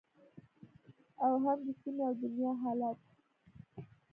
او 1.23 1.31
هم 1.43 1.59
د 1.65 1.67
سیمې 1.81 2.03
او 2.07 2.13
دنیا 2.23 2.51
حالت 2.63 2.99